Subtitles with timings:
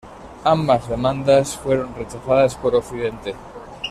[0.45, 3.35] Ambas demandas fueron rechazadas por Occidente.